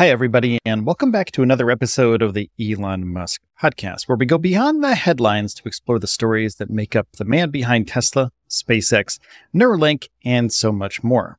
[0.00, 4.24] Hi, everybody, and welcome back to another episode of the Elon Musk podcast, where we
[4.24, 8.32] go beyond the headlines to explore the stories that make up the man behind Tesla,
[8.48, 9.18] SpaceX,
[9.54, 11.38] Neuralink, and so much more.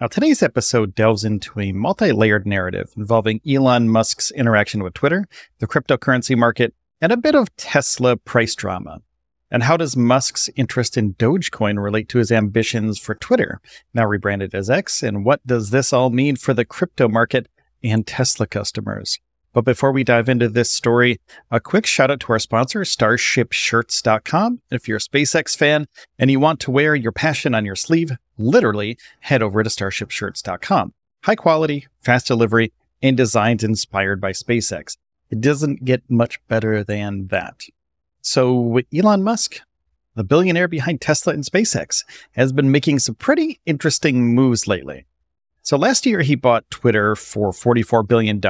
[0.00, 5.28] Now, today's episode delves into a multi layered narrative involving Elon Musk's interaction with Twitter,
[5.60, 9.02] the cryptocurrency market, and a bit of Tesla price drama.
[9.52, 13.60] And how does Musk's interest in Dogecoin relate to his ambitions for Twitter,
[13.94, 15.00] now rebranded as X?
[15.00, 17.46] And what does this all mean for the crypto market
[17.82, 19.18] and Tesla customers?
[19.52, 24.60] But before we dive into this story, a quick shout out to our sponsor, StarshipShirts.com.
[24.70, 25.86] If you're a SpaceX fan
[26.18, 30.94] and you want to wear your passion on your sleeve, literally head over to StarshipShirts.com.
[31.24, 34.96] High quality, fast delivery, and designs inspired by SpaceX.
[35.30, 37.64] It doesn't get much better than that.
[38.22, 39.60] So, Elon Musk,
[40.14, 45.06] the billionaire behind Tesla and SpaceX, has been making some pretty interesting moves lately.
[45.62, 48.40] So, last year he bought Twitter for $44 billion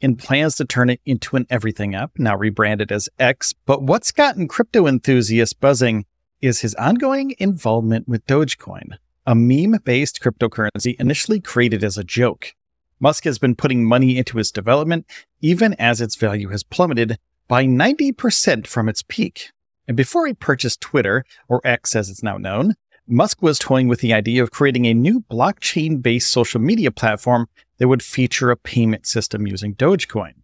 [0.00, 3.54] in plans to turn it into an everything app, now rebranded as X.
[3.66, 6.06] But what's gotten crypto enthusiasts buzzing
[6.40, 12.54] is his ongoing involvement with Dogecoin, a meme based cryptocurrency initially created as a joke.
[12.98, 15.06] Musk has been putting money into its development,
[15.40, 19.50] even as its value has plummeted by 90% from its peak.
[19.88, 22.74] And before he purchased Twitter, or X as it's now known,
[23.12, 27.48] Musk was toying with the idea of creating a new blockchain based social media platform
[27.78, 30.34] that would feature a payment system using Dogecoin.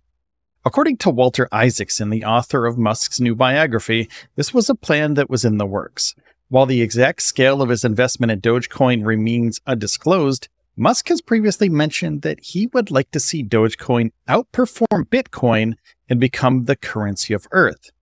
[0.65, 5.31] According to Walter Isaacson, the author of Musk's new biography, this was a plan that
[5.31, 6.17] was in the works.
[6.49, 12.23] While the exact scale of his investment in Dogecoin remains undisclosed, Musk has previously mentioned
[12.23, 15.75] that he would like to see Dogecoin outperform Bitcoin
[16.09, 17.93] and become the currency of Earth.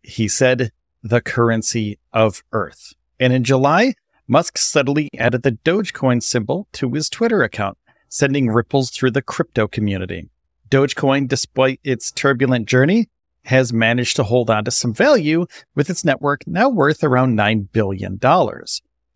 [0.00, 0.70] He said,
[1.02, 2.94] the currency of Earth.
[3.20, 3.94] And in July,
[4.26, 7.76] Musk subtly added the Dogecoin symbol to his Twitter account,
[8.08, 10.30] sending ripples through the crypto community.
[10.70, 13.08] Dogecoin, despite its turbulent journey,
[13.44, 17.68] has managed to hold on to some value with its network now worth around $9
[17.72, 18.18] billion.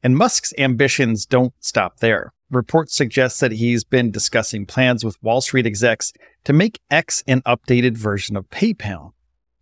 [0.02, 2.32] And Musk's ambitions don't stop there.
[2.50, 6.12] Reports suggest that he's been discussing plans with Wall Street execs
[6.44, 9.12] to make X an updated version of PayPal.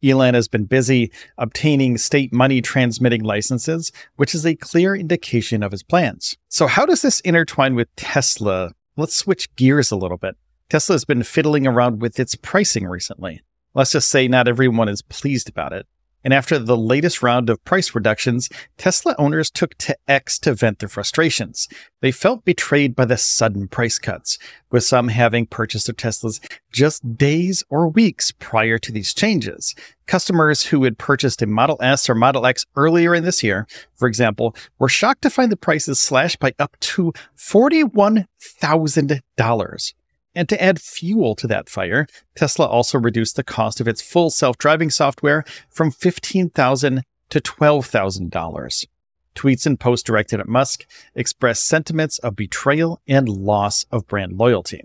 [0.05, 5.73] Elon has been busy obtaining state money transmitting licenses, which is a clear indication of
[5.73, 6.37] his plans.
[6.49, 8.73] So, how does this intertwine with Tesla?
[8.97, 10.37] Let's switch gears a little bit.
[10.69, 13.43] Tesla has been fiddling around with its pricing recently.
[13.75, 15.87] Let's just say not everyone is pleased about it.
[16.25, 20.79] And after the latest round of price reductions, Tesla owners took to X to vent
[20.79, 21.67] their frustrations.
[22.01, 24.39] They felt betrayed by the sudden price cuts,
[24.71, 26.39] with some having purchased their Teslas
[26.73, 29.75] just days or weeks prior to these changes.
[30.07, 34.07] Customers who had purchased a Model S or Model X earlier in this year, for
[34.09, 39.93] example, were shocked to find the prices slashed by up to $41,000.
[40.35, 44.31] And to add fuel to that fire, Tesla also reduced the cost of its full
[44.31, 48.87] self-driving software from 15,000 to $12,000.
[49.35, 54.83] Tweets and posts directed at Musk expressed sentiments of betrayal and loss of brand loyalty.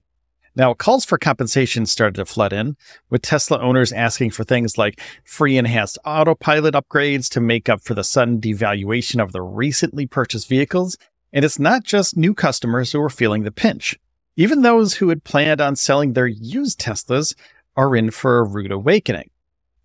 [0.56, 2.78] Now, calls for compensation started to flood in,
[3.12, 7.94] with Tesla owners asking for things like free enhanced autopilot upgrades to make up for
[7.94, 10.98] the sudden devaluation of the recently purchased vehicles.
[11.32, 14.00] And it's not just new customers who are feeling the pinch.
[14.40, 17.34] Even those who had planned on selling their used Teslas
[17.76, 19.32] are in for a rude awakening.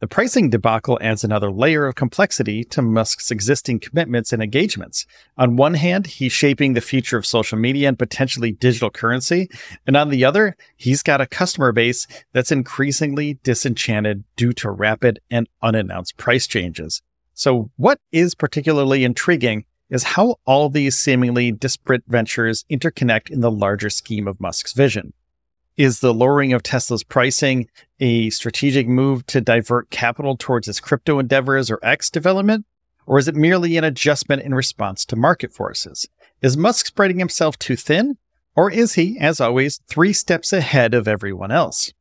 [0.00, 5.06] The pricing debacle adds another layer of complexity to Musk's existing commitments and engagements.
[5.38, 9.48] On one hand, he's shaping the future of social media and potentially digital currency.
[9.86, 15.20] And on the other, he's got a customer base that's increasingly disenchanted due to rapid
[15.30, 17.00] and unannounced price changes.
[17.32, 23.50] So what is particularly intriguing is how all these seemingly disparate ventures interconnect in the
[23.50, 25.12] larger scheme of Musk's vision.
[25.76, 27.68] Is the lowering of Tesla's pricing
[28.00, 32.64] a strategic move to divert capital towards its crypto endeavors or X development?
[33.04, 36.08] Or is it merely an adjustment in response to market forces?
[36.40, 38.16] Is Musk spreading himself too thin?
[38.56, 41.92] Or is he, as always, three steps ahead of everyone else?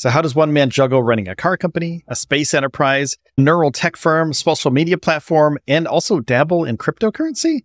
[0.00, 3.98] So, how does one man juggle running a car company, a space enterprise, neural tech
[3.98, 7.64] firm, social media platform, and also dabble in cryptocurrency?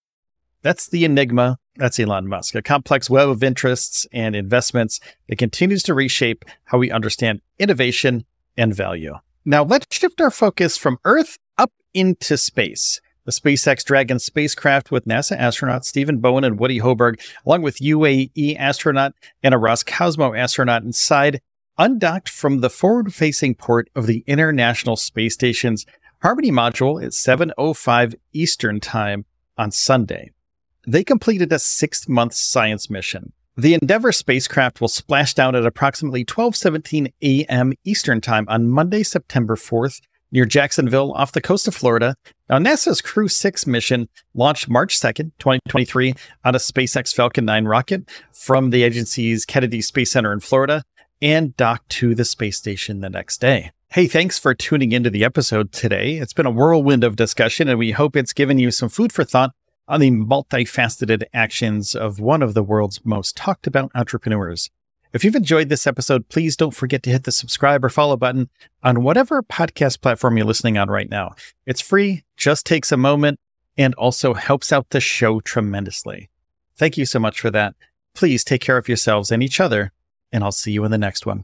[0.61, 1.57] That's the enigma.
[1.75, 6.77] That's Elon Musk, a complex web of interests and investments that continues to reshape how
[6.77, 8.25] we understand innovation
[8.57, 9.15] and value.
[9.45, 12.99] Now, let's shift our focus from Earth up into space.
[13.25, 18.57] The SpaceX Dragon spacecraft with NASA astronaut Stephen Bowen and Woody Hoburg, along with UAE
[18.57, 21.39] astronaut and a Roscosmos astronaut inside,
[21.77, 25.85] undocked from the forward-facing port of the International Space Station's
[26.21, 29.25] Harmony module at 7:05 Eastern Time
[29.57, 30.31] on Sunday.
[30.87, 33.33] They completed a six month science mission.
[33.57, 37.73] The Endeavour spacecraft will splash down at approximately 12:17 a.m.
[37.83, 40.01] Eastern Time on Monday, September 4th,
[40.31, 42.15] near Jacksonville off the coast of Florida.
[42.49, 48.09] Now, NASA's Crew 6 mission launched March 2nd, 2023, on a SpaceX Falcon 9 rocket
[48.33, 50.83] from the agency's Kennedy Space Center in Florida
[51.21, 53.71] and docked to the space station the next day.
[53.89, 56.15] Hey, thanks for tuning into the episode today.
[56.15, 59.25] It's been a whirlwind of discussion, and we hope it's given you some food for
[59.25, 59.51] thought
[59.91, 64.71] on the multifaceted actions of one of the world's most talked about entrepreneurs.
[65.11, 68.49] If you've enjoyed this episode, please don't forget to hit the subscribe or follow button
[68.81, 71.35] on whatever podcast platform you're listening on right now.
[71.65, 73.37] It's free, just takes a moment,
[73.77, 76.29] and also helps out the show tremendously.
[76.77, 77.75] Thank you so much for that.
[78.15, 79.91] Please take care of yourselves and each other,
[80.31, 81.43] and I'll see you in the next one.